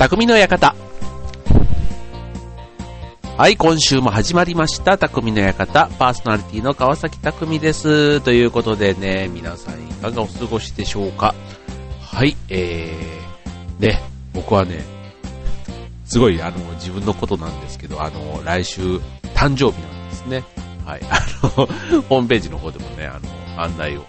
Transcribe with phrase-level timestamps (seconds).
[0.00, 0.74] 匠の館。
[3.36, 5.90] はい、今週も始まりました、匠の館。
[5.98, 8.22] パーソナリティの川崎匠です。
[8.22, 11.34] ということでね、皆さんいかがお過ごしでしょうか
[12.00, 14.00] はい、えー、ね、
[14.32, 14.82] 僕はね、
[16.06, 18.80] すごい、あの、自分のことなんですけど、あの、来週、
[19.34, 20.44] 誕生日なんですね。
[20.86, 23.20] はい、あの、ホームページの方でもね、あ
[23.54, 24.06] の、案内を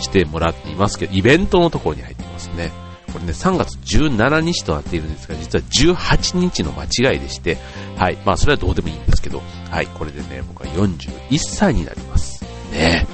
[0.00, 2.89] してもらっていますけど、イベントのところに入ってますね。
[3.12, 7.58] これね、3月17日となっているんですが、実は18日の間違いでして、
[7.96, 8.18] はい。
[8.24, 9.86] まあ、それはどうでもいいんですけど、はい。
[9.86, 12.44] これでね、僕は41歳になります。
[12.72, 13.06] ね。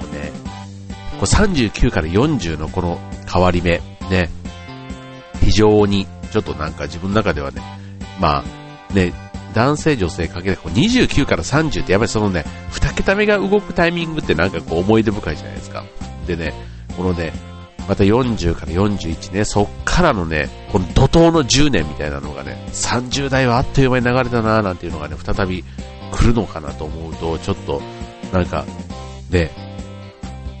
[0.00, 0.32] もうね、
[1.20, 2.98] これ39から40のこの
[3.30, 4.30] 変わり目、ね。
[5.40, 7.62] 非常に、ちょっとなんか自分の中ではね、
[8.20, 8.44] ま
[8.90, 9.12] あ、ね、
[9.56, 15.82] 男性女性かけてこう29から30ってやっぱりそのね、2桁目が動くタイミングってなんかこう思い出深いじゃないですか。
[16.26, 16.52] でね、
[16.94, 17.32] このね、
[17.88, 25.64] また40から41ね、そっからのね、この怒涛の10年みたいなのがね、30代はあっという間に流れたなーなんていうのがね、再び
[26.12, 27.80] 来るのかなと思うと、ちょっと、
[28.32, 28.64] なんか、
[29.30, 29.50] ね、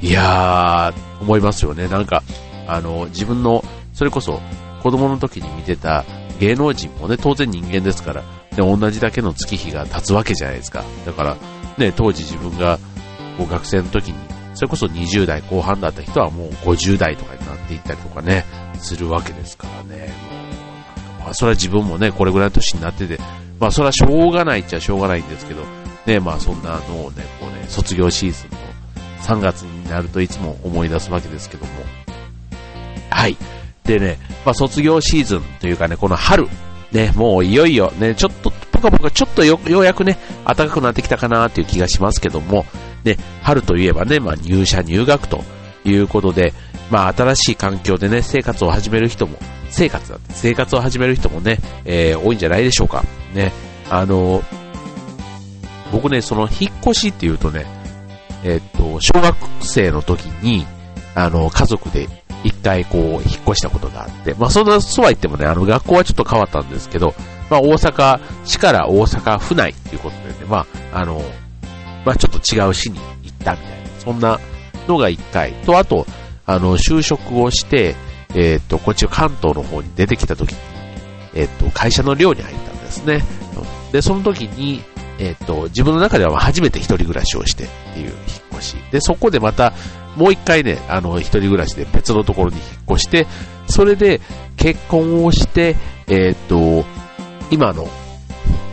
[0.00, 1.88] いやー、思いますよね。
[1.88, 2.22] なんか、
[2.68, 4.40] あの、自分の、それこそ、
[4.82, 6.04] 子供の時に見てた
[6.38, 10.84] 芸能人もね、当然人間ですから、で、同じだけの月日が経つわけじゃないですか。
[11.04, 11.36] だから、
[11.76, 12.78] ね、当時自分が、
[13.36, 18.44] こう学生の時にそれこそ20代後半だった人はもう50代とかになっていったりとかね、
[18.78, 20.10] するわけですからね。
[21.20, 23.18] まあ、それは自分もね、これぐらいの年になってて、
[23.60, 25.62] まあ、それはしょうがないっちゃしょうがないんですけど、
[26.06, 28.56] ね、まあ、そんなのをね、こうね、卒業シーズンの
[29.24, 31.72] 3月になるといつも思い出すわけですけども。
[33.10, 33.36] はい。
[33.84, 36.48] でね、まあ、卒業シーズンというかね、この春、
[36.92, 42.64] ね、もういよいよね、ちょっと、ぽかぽかちょっとようやくね、暖かくなってきたかなっていう気がしますけども、
[43.06, 45.44] ね、春といえばね、まあ、入社入学と
[45.84, 46.52] いうことで、
[46.90, 49.38] まあ、新しい環境でね、生活を始める人も、
[49.70, 53.04] 生活だって、生活を始める人もね、えー、多いんじゃないでしょうか。
[53.32, 53.52] ね、
[53.88, 54.42] あの、
[55.92, 57.64] 僕ね、その、引っ越しっていうとね、
[58.42, 60.66] えー、っと、小学生の時に、
[61.14, 62.08] あの、家族で
[62.42, 67.14] 一回こう、引っ越したことがあって、まあ、そんな、そうは言ってもね、あの、学校はちょっと変わったんですけど、
[67.48, 71.22] まあ、大阪市から大阪府内っていうことでね、まあ、あの、
[72.06, 74.38] まあ、ちょっと違う市に行ったみたいな、そんな
[74.86, 76.06] のが1回と、あと、
[76.46, 77.96] あの、就職をして、
[78.34, 80.58] えっ、と、こっち関東の方に出てきた時に、
[81.34, 83.24] えっ、と、会社の寮に入ったんですね。
[83.90, 84.84] で、その時に、
[85.18, 88.14] えっ、と、自分の中では初めて一人暮らしをしてっていう引っ
[88.52, 88.76] 越し。
[88.92, 89.72] で、そこでまた、
[90.14, 93.26] もう一回ね、あの、一人暮らしで別のところに引っ越して、
[93.68, 94.20] それで
[94.56, 95.74] 結婚をして、
[96.06, 96.84] えっ、と、
[97.50, 97.88] 今の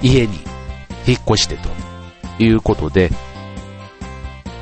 [0.03, 0.39] 家に
[1.07, 1.69] 引っ越してと
[2.39, 3.09] いうことで、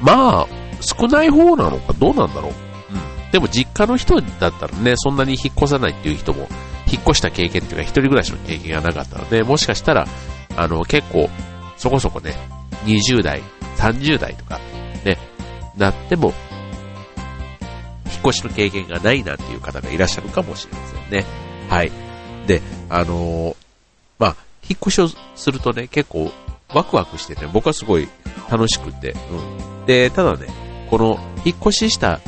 [0.01, 0.47] まあ、
[0.81, 2.51] 少ない方なのかどうなんだろう。
[2.51, 3.31] うん。
[3.31, 6.47] でも実家の人だったらね、そんなに引っ越さないっていう人も、
[6.91, 10.07] 引っ越した経験っていうか、一人暮らしの経験がなかったので、もしかしたら、
[10.57, 11.29] あの、結構、
[11.77, 12.35] そこそこね、
[12.85, 13.41] 20代、
[13.77, 14.59] 30代とか、
[15.05, 15.17] ね、
[15.77, 16.33] なっても、
[18.11, 21.25] 引っ越しの経験がないなんていう方がいらっしゃるかもしれませんね。
[21.69, 21.91] はい。
[22.47, 23.55] で、あのー、
[24.19, 24.35] まあ、
[24.69, 26.31] 引っ越しをするとね、結構
[26.73, 28.07] ワクワクしてね、僕はすごい
[28.49, 29.85] 楽しくて、うん。
[29.85, 30.47] で、ただね、
[30.89, 32.19] この引っ越しした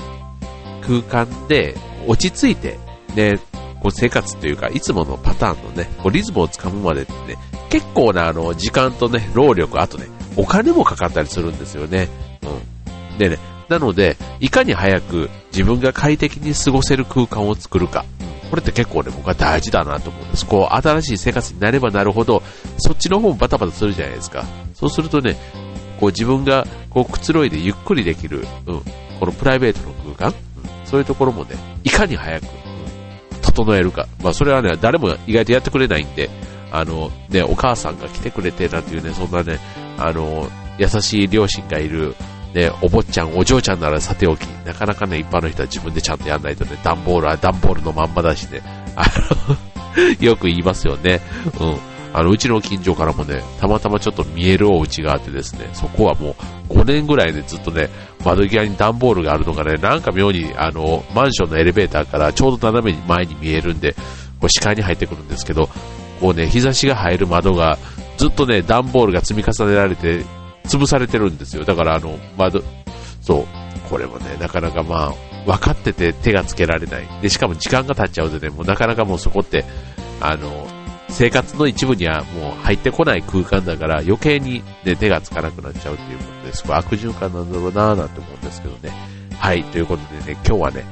[0.81, 1.75] 空間で
[2.07, 2.79] 落ち着いて、
[3.15, 3.39] ね、
[3.81, 7.37] こう生活というか、いつものパターンのね、こうリズムをつかむまでってね、
[7.69, 12.07] 結構なあの、時間とね、労力、あとね、お金もかかったりするんですよね。
[12.43, 13.17] うん。
[13.17, 13.37] でね、
[13.69, 18.05] なので、いかに早く自分が快適に過ごせる空間を作るか。
[18.53, 20.45] これって結構ね、僕は大事だなと思うんです。
[20.45, 22.43] こう、新しい生活になればなるほど、
[22.77, 24.45] そっちの方もバタバタするじゃないですか。
[24.75, 25.35] そうするとね、
[25.99, 28.81] こう自分がこうくつろいでゆっくりできる、うん、
[29.19, 30.39] このプライベートの空間、
[30.83, 34.07] うん、そういうところもね、いかに早く、うん、整えるか。
[34.21, 36.29] まあそれはね、誰も意外とやってくれないんで、
[36.71, 39.57] あの、ね、お母さんが来てくれてなんていうね、そんなね、
[39.97, 40.47] あの、
[40.77, 42.13] 優しい両親がいる、
[42.53, 48.61] ね、お坊ちゃん、お嬢ちゃんならさておき、なかなかね、一般の人は自分でちゃんとやんないとね、段ボールは段ボールのまんまだしね、
[48.95, 49.05] あ
[49.49, 49.57] の
[50.19, 51.21] よく言いますよね。
[51.59, 51.93] うん。
[52.15, 56.35] あの、うちの近所からもね、たまたまちょっと見えるお家があってですね、そこはも
[56.69, 57.89] う5年ぐらいでずっとね、
[58.23, 63.93] 窓際に段ボールがあるのがね、なんか妙に、あの、マンションのエレベーターからちょうど斜めに前に見えるんで、
[64.39, 65.69] こう視界に入ってくるんですけど、
[66.19, 67.79] こうね、日差しが入る窓が、
[68.17, 70.23] ずっとね、段ボールが積み重ねられて、
[70.65, 71.65] 潰されてるんですよ。
[71.65, 72.63] だからあの、窓、
[73.21, 73.45] そう、
[73.89, 75.13] これもね、なかなかまあ、
[75.45, 77.07] 分かってて手がつけられない。
[77.21, 79.65] で、しかも時間が経っちゃうとね、もうなかなかもうそこって、
[80.21, 80.67] あの、
[81.09, 88.91] 生活の一部にはもう入ってこない空間だから余計に、ね、手がつかなくなっちゃうっていうことですごい悪循環なんだろうなぁなんて思うんですけどね。
[89.37, 90.85] はい、ということでね、今日はね、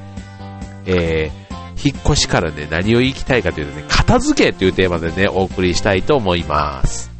[0.85, 1.31] え
[1.83, 7.10] 引っ越しからね、何を言いたいかというとね、片付けというテーマでね、お送りしたいと思います。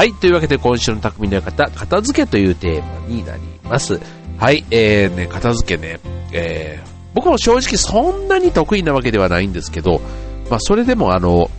[0.00, 0.14] はい。
[0.14, 4.00] というわけで今週の匠の館、片付けというテーマになります。
[4.38, 4.64] はい。
[4.70, 6.00] えー、ね、片付けね、
[6.32, 10.00] えー、僕も正直そんなに得意なわけではないんですけど、
[10.48, 11.50] まあそれでもあの、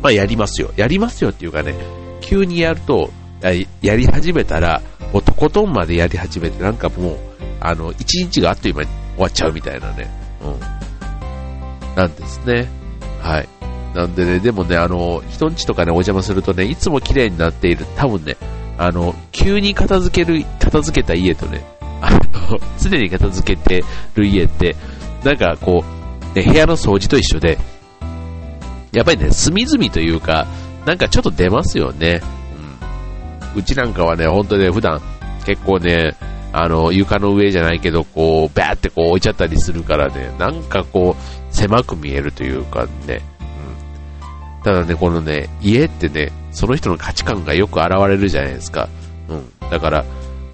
[0.00, 0.72] まあやりますよ。
[0.76, 1.74] やりますよっていうかね、
[2.22, 3.10] 急にやると、
[3.42, 4.80] やり始めたら、
[5.12, 7.18] もうとことんまでやり始めて、なんかもう、
[7.60, 10.10] あの、一日があっという間に終わっちゃうみたいなね、
[10.40, 11.94] うん。
[11.94, 12.66] なんですね。
[13.20, 13.55] はい。
[13.96, 18.36] なんでね、でもね、あの、人んちとかね、お邪魔するとね、いつも綺麗になっている、多分ね、
[18.76, 21.64] あの、急に片付ける、片付けた家とね、
[22.02, 22.20] あの、
[22.78, 23.82] 常に片付けて
[24.14, 24.76] る家って、
[25.24, 27.58] なんかこう、ね、部屋の掃除と一緒で、
[28.92, 30.46] やっぱりね、隅々というか、
[30.84, 32.20] なんかちょっと出ますよね。
[33.54, 33.60] うん。
[33.60, 35.00] うちなんかはね、本当ね、普段
[35.46, 36.14] 結構ね、
[36.52, 43.22] あの、床の上じゃないけど、こう、バーってこう置いちゃったりするからね、なんかこう、狭く見えるというかね、
[44.66, 48.88] ただね、このね、家ってね、その人の価値観がよく現れるじゃないですか。
[49.28, 49.70] うん。
[49.70, 50.04] だから、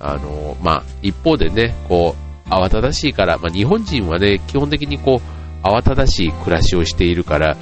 [0.01, 2.15] あの、まあ、一方でね、こ
[2.47, 5.23] う、慌ただしいから、まあ、日本人はね、基本的にこ
[5.65, 7.57] う、慌ただしい暮らしをしているから、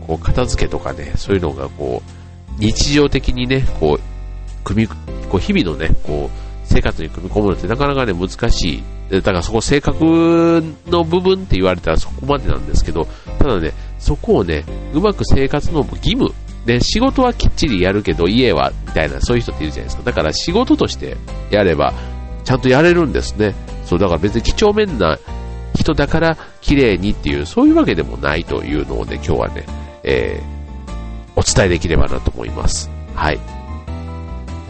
[0.00, 4.96] うん、こう、片付けとかね、そういうのがこう、日常的にね、こう、組み、こ
[5.36, 8.82] う、日々のね、こう、生活に組み込むのってなかなかね、難しい。
[9.10, 13.06] だからそこ性格の部分って言われたらそこまでなんですけど、
[13.38, 13.72] ただね、
[14.02, 16.34] そこをね、うまく生活の義務、
[16.66, 20.02] で、仕事はきっちりやるけど、家は、みたいな、そういう人っているじゃないですか。
[20.04, 21.16] だから仕事として
[21.50, 21.92] やれば、
[22.44, 23.54] ちゃんとやれるんですね。
[23.84, 25.18] そう、だから別に几帳面な
[25.74, 29.66] 人だから綺麗にっていう、そういうわけでもないというのをね、今日はね、
[30.04, 32.90] えー、お伝えできればなと思います。
[33.14, 33.38] はい。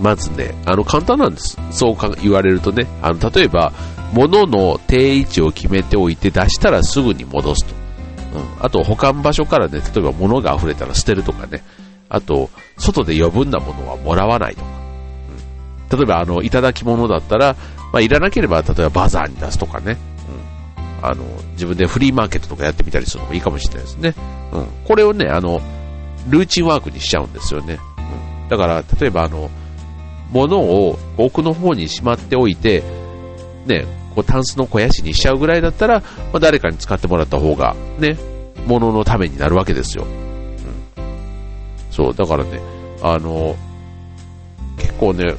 [0.00, 1.58] まずね、あの、簡単なんです。
[1.70, 3.73] そうか言われるとね、あの、例えば、
[4.12, 7.81] 物の定位置を決めておいて出したらすぐに戻すと。
[8.34, 8.64] うん。
[8.64, 11.62] あと、保管場所からね、例えば物が溢れたら捨てるとかね。
[12.08, 14.67] あと、外で余分なものはもらわないとか。
[15.90, 15.99] うん。
[15.99, 17.56] 例えば、あの、いただき物だったら、
[17.93, 19.96] まあ、いらなければ、例えばバザーに出すとかね。
[21.00, 21.06] うん。
[21.06, 24.14] あの、自分でフリーマーケットとかやってみたりするのもいいかもしれないですね。
[24.52, 24.67] うん。
[24.85, 25.61] これをね、あの、
[26.28, 27.78] ルーチンワークにしちゃうんですよね。
[27.99, 28.49] うん。
[28.49, 29.50] だから、例えば、あの、
[30.31, 32.82] 物を奥の方にしまっておいて、
[33.67, 38.17] ね、こうタンスの肥やしにしちゃうぐらいだったら、まあ、誰かに使ってもらった方が、ね、
[38.67, 40.05] 物のためになるわけですよ。
[40.05, 41.05] うん。
[41.91, 42.61] そう、だからね、
[43.03, 43.56] あの、
[44.76, 45.35] 結構ね、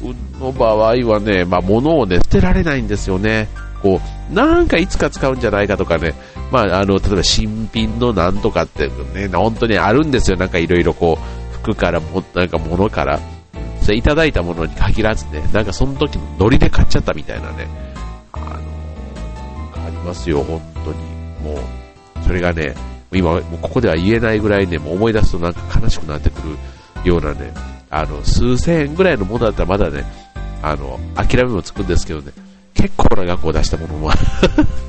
[0.00, 3.48] 僕の場合はね、まあ、物をね、捨てられないんですよね。
[3.82, 4.00] こ
[4.30, 6.14] う、なんかいつか使うんじゃないかとかね、
[6.50, 10.36] まあ、あの、例えば新品のなんとかってね、本当にあるんですよ。
[10.36, 13.20] なんかいろいろこう、服からも、なんか物から。
[13.90, 17.66] それいただいたものに限らずね、なんかその時のノリで買っちゃったみたいなね、
[18.30, 20.98] あの、ありますよ、本当に。
[21.42, 22.76] もう、それがね、
[23.10, 26.40] 今、もうここでは言えないぐらいね、もう思い出すとなんか悲しくなってく
[27.02, 27.52] るようなね、
[27.90, 30.04] あの、数千円ぐらいのものだったらまだね、
[30.62, 32.30] あの、諦めもつくんですけどね、
[32.74, 34.12] 結構な額を出したものも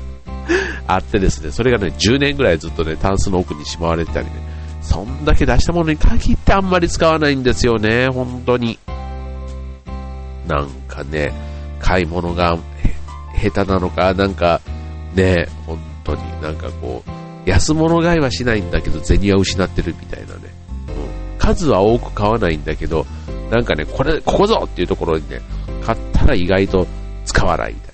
[0.86, 4.32] あってですね、それがね、10年ぐらいずっとね、タンスの奥にしまわれてたりね、
[4.80, 8.78] そんだけ出したものに限ってあんまり使わないんですよね、本当に。
[10.46, 11.32] なんかね、
[11.80, 12.58] 買い物が
[13.40, 14.60] 下手なのか、なんか
[15.14, 20.40] ね、本当になんかこう、安物買いはしないんだけど、銭は失ってるみたいなね。
[20.88, 23.06] うん、数は多く買わないんだけど、
[23.50, 25.40] なんかね、これ、ここぞっていうところにね、
[25.84, 26.86] 買ったら意外と
[27.24, 27.92] 使わないみたいな。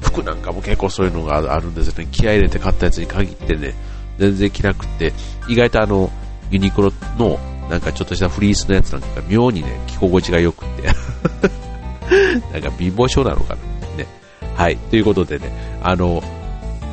[0.00, 2.08] 服なんかも結構そういうのがあるんですよね。
[2.10, 3.74] 気合入れて買ったやつに限ってね、
[4.18, 5.12] 全然着なくって、
[5.48, 6.10] 意外とあの、
[6.50, 7.38] ユニクロの
[7.70, 10.82] なんかちょっとしたフリースのやつなんか妙にね、着心地が良くて
[12.52, 13.60] なんか貧乏症なのかな。
[13.96, 14.06] ね。
[14.54, 14.76] はい。
[14.76, 16.22] ということでね、あの、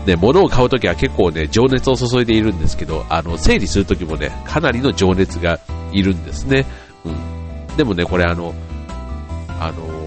[0.06, 5.60] ね、物を買うときは結構ね、情熱を注いでいるんですけど、あの、整理するときもね、かなりの情熱が
[5.92, 6.66] いるんですね。
[7.06, 7.78] うん。
[7.78, 8.54] でもね、これあの、
[9.60, 10.04] あの、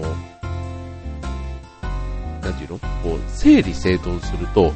[2.41, 2.79] なんていうの？
[2.79, 4.73] こう、整理整頓すると、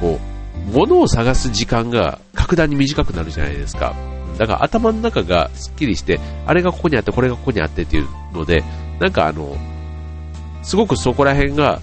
[0.00, 3.94] こう、物を探す時間が格段に短くなるじゃないですか。
[4.38, 8.64] だから頭の中がスッキリして、あれがここにあって、これがここにあってっていうので、
[9.00, 9.56] なんかあの、
[10.62, 11.80] すごくそこら辺が、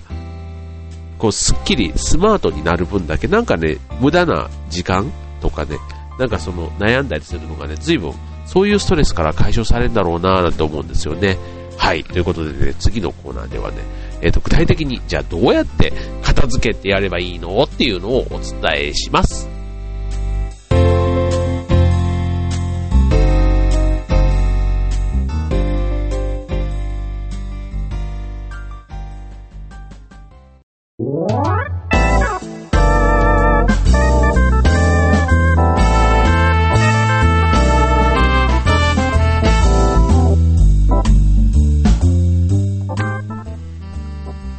[1.17, 5.77] こう、スッキリ、スマートになる分だけ、なんかね、無駄な時間とかね、
[6.17, 8.13] なんかその悩んだりするのがね、随分
[8.45, 11.37] そういうストレスから解消されるんだろうなぁなんて思うんですよね。
[11.77, 12.03] はい。
[12.03, 13.77] ということでね、次のコーナーではね、
[14.21, 17.61] えっ、ー、と、具体的に、じゃあどうやって片付けてやればいいの？
[17.63, 19.54] っていうのをお伝えします。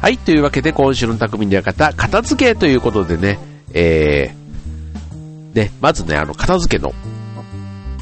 [0.07, 3.37] はい、というわけで今週の匠の館、片付けということでね、
[3.73, 6.93] えー、ね、まずね、あの、片付けの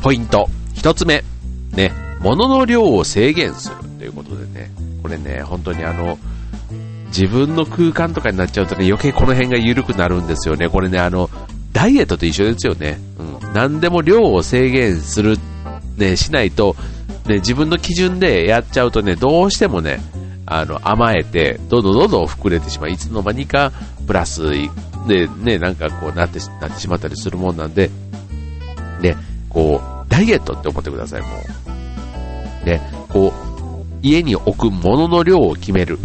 [0.04, 1.24] ポイント、一つ目、
[1.72, 4.70] ね、物の量を制限するということでね、
[5.02, 6.20] これね、本当にあの、
[7.08, 10.70] 自分の空間とかになっちゃうとね、余計この辺が緩くなるんですよね。
[10.70, 11.32] これね、あの、
[11.74, 13.00] ダイエットと一緒ですよね。
[13.18, 13.54] うん。
[13.56, 15.40] 何でも量を制限する、
[15.98, 16.76] ね、しないと、
[17.26, 20.02] ね、自分の基準でやっちゃうとね、どうしてもね、
[20.46, 22.90] あの、甘えて、どんどんどんどん膨れてしまう。
[22.90, 23.72] いつの間にか、
[24.06, 24.44] プラス
[25.08, 27.90] で、ね、なんかこうなって、なってしまったりするもんなんで、
[29.02, 29.18] ね、
[29.50, 31.28] こう、ダイエットって思ってください、も
[32.64, 32.66] う。
[32.66, 33.46] ね、こう、
[34.02, 35.98] 家に置くものの量を決める。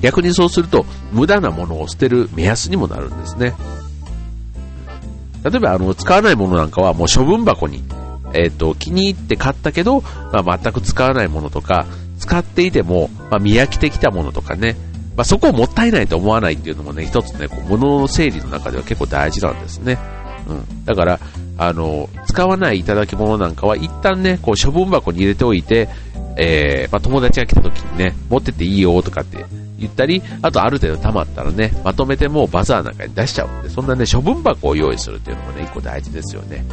[0.00, 3.54] 逆にそうすると、無駄なものを捨てる目安にもなるんですね。
[5.42, 7.82] 例えば、あの、使わないものなんかはもう処分箱に、
[8.34, 10.02] えっ、ー、と、気に入って買ったけど、
[10.32, 11.86] まあ、全く使わないものとか、
[12.26, 14.76] 使っていても、まあ、見飽きてきたものとかね、
[15.16, 19.98] まあ、そこをもったいないと思わないっていうのもね、一つね、こう物の整理の中では結構大事なんですね。
[20.48, 20.84] うん。
[20.84, 21.20] だから、
[21.56, 25.88] あの、使わないいただき物なんかは一旦ね、こう処分箱に入れておいて、
[26.36, 29.46] えー、まあ、友達が来た時にね、持ってていいよとかって
[29.78, 36.64] 言ったり、あとある程度溜まったらね、まとめてもうバザーなんかに出しちゃうんで、そんなね、処分箱を用意するっていうのもね、一個大事ですよね。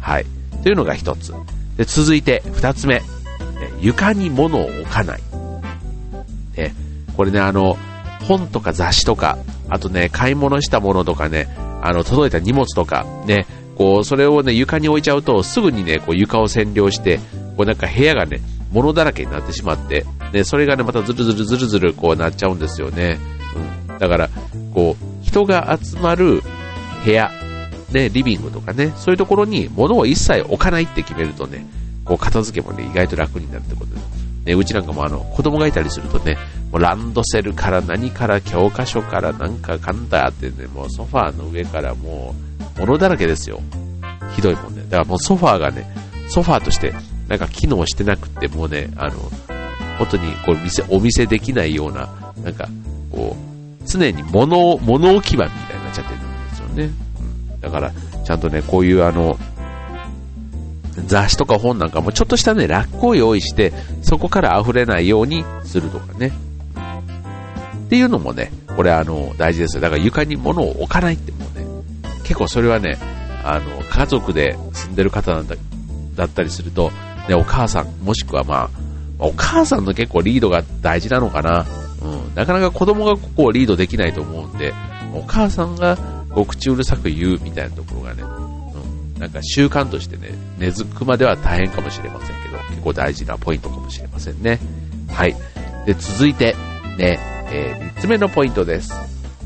[0.00, 0.26] はい。
[0.64, 1.32] というのが一つ。
[1.76, 3.00] で、続いて二つ目。
[3.80, 5.22] 床に物を置かない。
[6.56, 6.74] ね、
[7.16, 7.76] これね、あの、
[8.26, 9.38] 本とか雑誌とか、
[9.68, 11.48] あとね、買い物したものとかね、
[11.82, 17.18] あの、届いた荷物とか、ね、こう、それをね、床に置いちゃうと、すぐにね、こう、床を占領して、
[17.56, 18.40] こう、なんか部屋がね、
[18.70, 23.18] 物だらけになってしまって、ね、それがね、またズルズルズルズル、こうなっちゃうんですよね。
[23.88, 23.98] うん。
[23.98, 24.30] だから、
[24.74, 26.42] こう、人が集まる
[27.04, 27.30] 部屋、
[27.92, 31.66] ね、リビングとかね、そういうところに物を一切置かないって決めるとね、
[32.04, 34.00] こう片付けもね、意外と楽になるってことで。
[34.44, 36.36] ね、うちなんかもあの、子供がいたりするとね、
[36.72, 42.34] もうランドセルから何から教科書からなんかかんだってね、もうソファーの上からも
[42.76, 43.60] う、物だらけですよ。
[44.34, 44.82] ひどいもんね。
[44.88, 45.86] だからもうソファーがね、
[46.28, 46.92] ソファーとして
[47.28, 49.14] なんか機能してなくて、もうね、あの、
[49.98, 52.08] 本当にこう店、お見せできないような、
[52.42, 52.68] なんか、
[53.10, 56.90] こう、常に物、物置き場みたいになっちゃってるんですよね。
[57.54, 57.60] うん。
[57.60, 57.92] だから、
[58.24, 59.38] ちゃんとね、こういうあの、
[61.06, 63.72] 雑誌とか本なんかもちょっとしたね、ラックを用意して、
[64.02, 66.32] そこから溢れないようにするとかね。
[67.86, 69.82] っていうのもね、これあの、大事ですよ。
[69.82, 71.66] だから床に物を置かないってもね、
[72.22, 72.98] 結構それはね、
[73.44, 75.56] あの、家族で住んでる方なんだ、
[76.14, 76.90] だったりすると、
[77.28, 78.70] ね、お母さん、もしくはまあ、
[79.18, 81.66] お母さんの結構リードが大事なのかな。
[82.02, 82.34] うん。
[82.34, 84.74] なかなか子供がここをリードできないと思うんで、
[85.14, 85.96] お母さんが
[86.30, 88.22] こう口うるさく言うみたいなところがね、
[89.22, 94.58] なんか習慣としてね、根付くまでは大変かもしれませんけど、結構大事なポイントかもしれませんね。
[95.12, 95.36] はい。
[95.86, 96.56] で、続いて、
[96.98, 97.20] ね、
[97.52, 98.92] えー、3つ目のポイントです。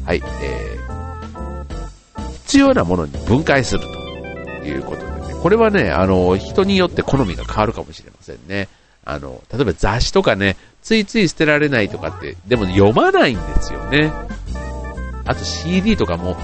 [0.07, 8.69] はい、えー、必要なものに分解するということでね、これはね、あの、人によって好みが変わるかもしれませんね。
[9.05, 14.11] あの、例えば雑誌とかね、ついつい捨てられないとかって、でも読まないんですよね。
[15.27, 16.35] あと CD とかも、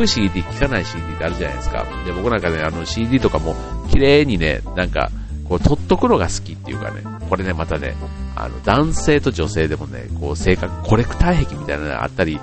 [0.00, 1.84] く CD、聞かない CD ってあるじゃないですか。
[2.06, 3.54] で、僕なんかね、あの CD とかも、
[3.90, 5.10] 綺麗にね、なんか、
[5.46, 7.94] こう、取っとくのが好きっていうかね、これね、またね、
[8.34, 12.40] あの、男性と女性でもね、こう、性格、コレクター癖みたいなのがあったり、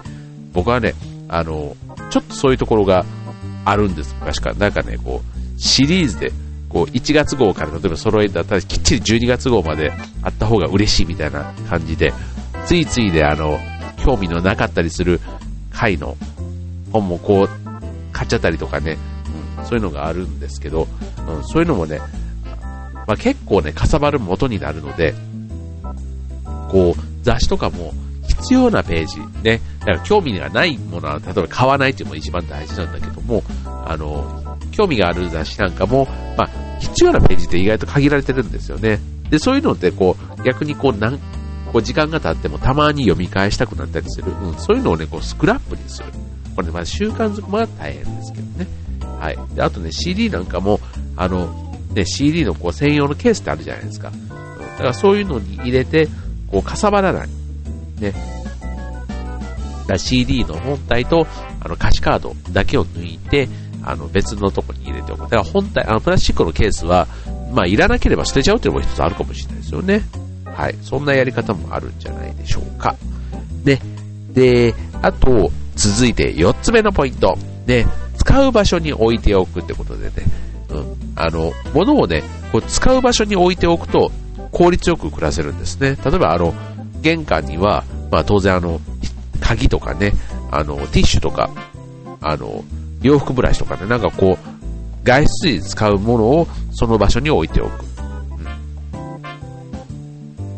[0.54, 0.94] 僕はね、
[1.30, 1.76] あの、
[2.12, 3.06] ちょっとそういうところが
[3.66, 4.56] あるんです、昔から。
[4.56, 6.32] なんかね、こう、シリーズで、
[6.70, 12.14] こう、1月号から例えば揃えたら、きっちり12月号まであった方が嬉しいみたいな感じで、
[12.66, 13.60] ついついで、あの、
[14.04, 15.20] 興味のなかったりする
[15.72, 16.18] 回の
[16.92, 17.50] 本もこう、
[18.12, 18.98] 買っちゃったりとかね、
[19.60, 20.88] うん、そういうのがあるんですけど、
[21.28, 22.00] うん、そういうのもね、
[23.08, 25.14] まあ、結構ね、かさばる元になるので、
[26.70, 27.94] こう、雑誌とかも
[28.28, 39.00] 必要なページ、ね、だから興味がないものは、例えば買わないっていうのも一番大事なんだけども、あの、興味がある雑誌なんかも、まあ、必要なページって意外と限られてるんですよね。
[39.30, 41.20] で、そういうのってこう、逆にこう、なん
[41.72, 44.32] こう時間が経ってもたまに読み返したくなったりする。
[44.32, 46.06] うん、そういうのをね、こうスクラップにする。
[46.58, 48.68] これね、まあ習慣づくまが大変ですけどね。
[49.20, 49.38] はい。
[49.54, 50.80] で、あとね、CD なんかも、
[51.16, 51.46] あの、
[51.94, 54.10] ね、CD のこう専用のケースってあるじゃないですか。
[54.10, 56.08] だからそういうのに入れて、
[56.52, 57.30] こう、かさばらない。
[58.00, 58.12] ね。
[59.86, 61.28] だ CD の本体と、
[61.60, 63.48] あの、歌詞カードだけを抜いて、
[63.84, 65.22] あの、別のとこに入れておく。
[65.22, 67.08] だから本体、あの、プラスチックのケースは、
[67.54, 70.02] まあ、いらなければ捨てちゃうっていうのも一つあるかもしれないですよね。
[70.46, 70.76] はい。
[70.82, 72.96] そんなやり方もあるんじゃないでしょうか。
[73.64, 73.80] ね。
[74.34, 77.38] で、あと、続いて4つ目のポイント。
[77.66, 77.86] ね。
[78.18, 80.14] 使う場所に置いておくってことでね。
[80.70, 80.98] うん。
[81.16, 84.12] あの、物をね、こう使う場所に置いておくと、
[84.52, 85.98] 効率よく暮らせるんですね。
[86.04, 86.54] 例えば、あの、
[87.02, 88.82] 玄関には、まあ当然あの、
[89.40, 90.14] 鍵とかね、
[90.52, 91.50] あの、ティッシュとか、
[92.22, 92.64] あの、
[93.02, 97.86] 洋服ブラシとかね、なんかこう、外出に使うものをその場所に置いておく。
[97.86, 97.86] う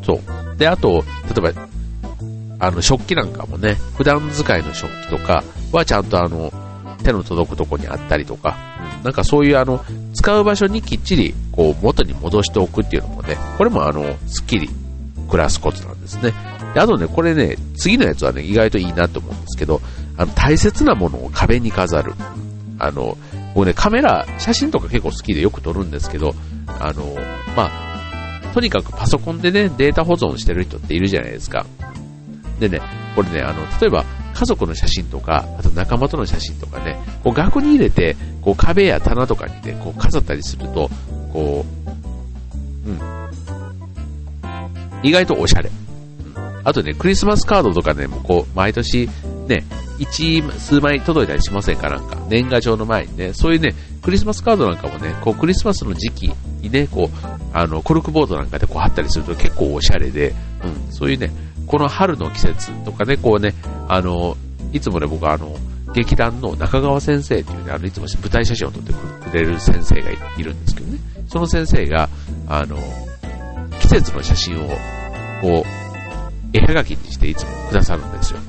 [0.01, 0.57] ん、そう。
[0.57, 1.03] で、あと、
[1.35, 1.68] 例えば、
[2.59, 6.51] あの、食器なんかもね、普段使いの食器とかはちゃんとあの、
[7.03, 8.57] 手の届くとこにあったりとか、
[8.97, 14.69] うん、なんかそういうあの、使う場所にきっちり、こう、元に戻しておくっていうのもね、これもあの、スッキリ
[15.29, 16.33] 暮らすコツなんですね。
[16.73, 19.81] であとね、これね、次のやつはね、意外といいなと思うんですけど、
[20.17, 22.13] あの、大切なものを壁に飾る。
[22.77, 23.17] あの、
[23.55, 26.35] 僕ね、カメラ、写真とか結構好きでよく撮るんですけど、
[26.79, 27.15] あの、
[27.55, 31.65] まあ、とにかくパソコンでね、データ保存してる人っているじゃないですか。
[32.59, 32.81] でね、
[33.15, 40.89] これね、あの、例えば、家族の写真とか、あと仲間との写真とかね、こう額に入れて、こう壁や棚とかにね、こう飾ったりすると、
[41.33, 41.65] こ
[42.85, 42.99] う、うん。
[45.03, 45.69] 意外とおしゃれ。
[45.69, 46.61] うん。
[46.63, 49.09] あとね、クリスマスカードとかね、もうこう、毎年、
[49.47, 49.65] ね、
[49.97, 51.89] 一、数枚届いたりしませんか？
[51.89, 61.31] なんか、年賀状の前にね、そういうね、クリスマスカードなんかもね、こう、クリスマスの時期にね、こう、あの、コルクボードなんかでこう貼ったりすると結構おしゃれで、うん、そういうね、
[61.69, 63.53] この春の季節とかね、こうね、
[63.88, 64.35] あの、
[64.73, 65.55] いつもね、僕はあの、
[65.93, 72.09] 劇団の中川先生っていうね、あの、いつも舞台写真を撮ってくれる先生がいるんですけどね、その先生が、
[72.48, 72.75] あの、
[73.79, 74.67] 季節の写真を、
[75.41, 78.39] こう、絵はがきにしていつもくださるんですよ。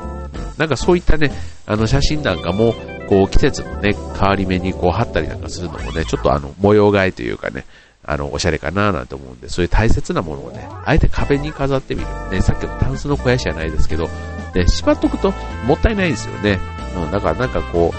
[0.57, 1.31] なんかそういったね、
[1.67, 2.75] あの写真なんかも、
[3.07, 7.67] こう季節のね、変わり目にこう貼ったりなんかするのもね、ちょっとあの模様替えというかね、
[8.05, 12.07] あの、おしゃれかななんて思うんで、そういう大切なものをね、あえて壁に飾ってみる。
[12.31, 14.09] ね、さっきのタンスの肥やしじゃないですけど、
[14.55, 15.33] ね、しまっとくと
[15.67, 16.59] もったいないんですよね。
[16.97, 17.93] うん、だからなんかこ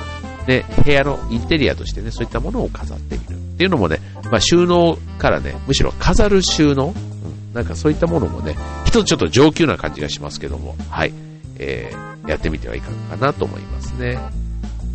[0.45, 3.35] う、ね、部屋のインテリアとしてね、そういったものを飾ってみる。
[3.35, 11.13] っていうのもね、まあ収納からね、むしろ飾る収納、うん、なんかそういったものもね、一つちょっと上級な感じがしますけども、はい。
[11.59, 14.17] えー、やってみてはいかがかなと思いますね。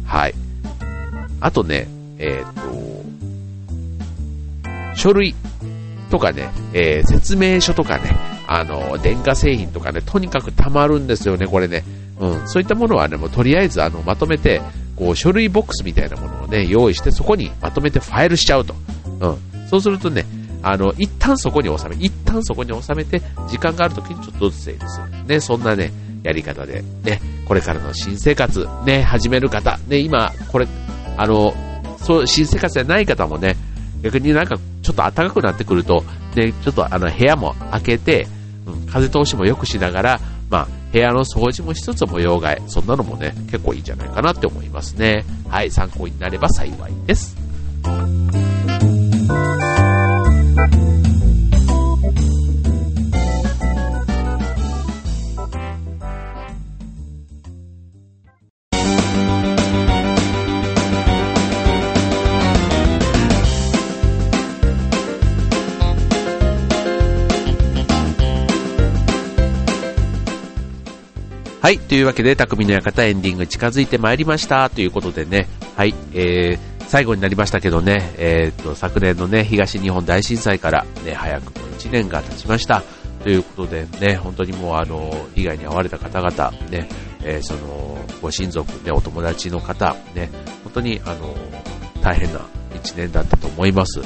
[0.04, 0.34] はい。
[1.40, 1.86] あとね、
[2.18, 3.06] えっ、ー、と、
[4.96, 5.34] 書類
[6.10, 8.16] とかね、えー、説明書とかね、
[8.48, 11.84] あの、電化製品とかね、とにかく溜まるんですよね、これね。
[12.18, 14.60] うん、そういったものはね、もうとりあえずあの、まとめて、
[14.96, 18.74] こう、書類ボックスみたいなものをね、用意して、そこにまとめてファイルしちゃうと。
[19.20, 19.68] うん。
[19.68, 20.24] そうするとね、
[20.62, 25.26] あの、一旦そこに収め、一旦そこに収めて、時間がある時にちょっとずつ整理する。
[25.26, 30.66] ね、そんなね、やり方で、ね、これからの新生活、ね、始める方、ね、今、これ、
[31.16, 31.54] あの、
[31.98, 33.56] そう、新生活じゃない方もね、
[34.06, 36.04] 逆になんかちょっと暖かくなってくると、
[36.36, 38.28] ね、ちょっとあの部屋も開けて、
[38.64, 45.24] うん、風通しも良くしながら、まあ、部屋の掃除も一つ模様替え、そんなのもね、結構いいんじゃないかなって思いますね。
[45.48, 47.36] はい、参考になれば幸いです。
[71.66, 71.80] はい。
[71.80, 74.70] というわけで、匠の館エンディング近づいてまいりました。
[74.70, 75.96] ということでね、はい。
[76.14, 82.84] えー、最後になりましたけどね、えー、と、昨年のね、東日本大震災からね、早くも1年が経ちました。
[83.24, 86.88] ということでね、本当にもうあの、被害に遭われた方々、ね、
[87.24, 90.30] えー、その、ご親族、ね、お友達の方、ね、
[90.62, 91.36] 本当にあの、
[92.00, 92.38] 大変な
[92.74, 94.02] 1年だったと思います。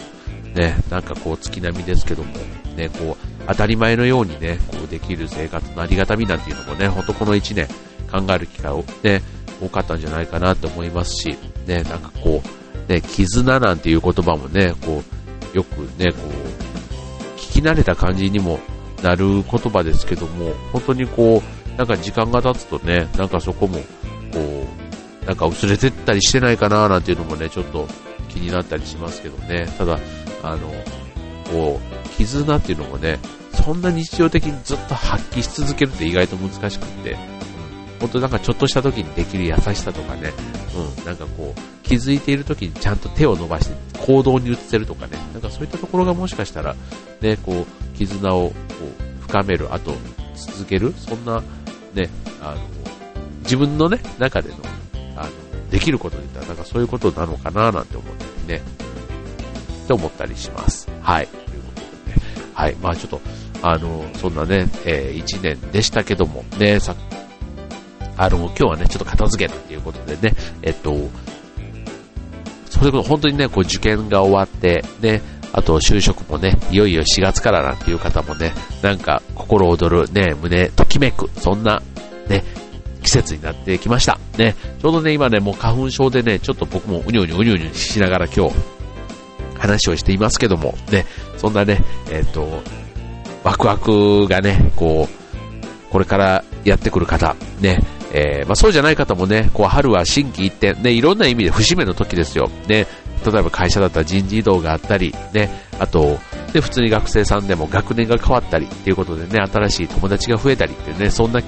[0.55, 2.33] ね、なんかこう月並みですけども、
[2.75, 7.67] ね、こう、当たり前のようにね、こうできる生活のありがたみなんていうのもね、ほんとこの1年
[8.11, 9.23] 考える機会をね、
[9.61, 11.37] 多かったんじゃないかなと思いますし、
[11.67, 12.43] ね、なんかこ
[12.89, 15.03] う、ね、絆なんていう言葉もね、こ
[15.53, 18.61] う、よくね、こう、聞き慣れた感じにも
[19.03, 21.43] なる言葉ですけども、本当にこ
[21.75, 23.81] う、なんか時間が経つとね、なんかそこも、
[24.33, 24.67] こ
[25.23, 27.89] う、なんか薄れてったりしてないかななんていうのもね、ちょっと
[28.29, 29.67] 気になったりしますけどね。
[29.77, 29.99] ただ、
[30.43, 30.59] あの、
[31.51, 33.19] こう、絆っていうのもね、
[33.65, 37.19] そんな日常的にずっと発揮し続けるって意外と難しくって、うん、
[38.01, 40.33] 本当なんかちょっとした時にできる優しさとかね、
[40.99, 43.75] うん、なんかこう、気づいている時にちゃんと手を伸ばして
[44.07, 46.75] 行動に移せるとかね、なんかそういったところがもしかしたら、
[47.21, 48.55] ね、こう、絆をこ
[48.99, 49.95] う深める、あと
[50.35, 51.43] 続ける、そんな、
[51.95, 52.09] ね、
[52.41, 52.61] あの、
[53.43, 54.57] 自分のね、中での、
[55.17, 55.31] あの、
[55.71, 56.41] できることで言った。
[56.41, 58.63] ら、なんかそういうことなのかななんて思ってね、
[59.85, 60.89] って思ったりします。
[61.03, 61.27] はい。
[61.27, 62.23] ということでね、
[62.55, 62.77] はい。
[62.77, 63.21] まあちょっと、
[63.63, 66.95] あの、そんなね、えー、1年でしたけども、ね、さ、
[68.17, 71.09] あの、今日はね、ちょっと片付けたということでね、えっと、
[72.69, 75.21] それこそ本当にね、こう受験が終わって、ね、
[75.53, 81.83] あと就職もね、いよいよ4月からなんていう方もね、なんか心躍るね、胸ときめく、そんな
[82.29, 82.45] ね、
[83.03, 84.19] 季節になってきました。
[84.39, 88.55] ね、ちょうどね、今ね、もう花粉症でね、ちょっと僕もうにょうにょうにょうにょしながら今日、
[89.59, 91.05] 話をしていますけども、ね、
[91.37, 92.63] そんなね、えっ、と、
[93.45, 97.81] ワクワクがね、こう、これからやってくる方、ね、
[98.13, 102.51] えー、まあ、そうじゃない方もね、こう春は心機一転、ね、いろんな意味で節目の時ですよ。
[102.69, 102.87] ね、
[103.25, 106.19] 例えば会社だったら人事異動があったり、ね、あと、
[106.53, 111.41] で、普通に学生さんでも学年が変わったりっていうことでね、新しい友達が増えたりってね、そんな、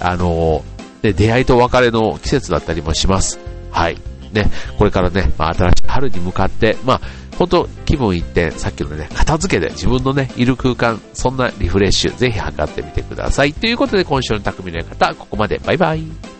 [0.00, 3.38] あのー、ね、出会いと別れの季節だったりもします。
[3.70, 3.98] はい。
[4.32, 7.00] ね、これからね、まあ、新しい春に向かって、まあ、
[7.42, 13.52] 本当気分一転、さっきのね、片付けで自分のね、いる空間、そんなリフレッシュ、ぜひ測ってみてください。
[13.52, 15.58] ということで、今週の匠の方、ここまで。
[15.58, 16.31] バイバイ。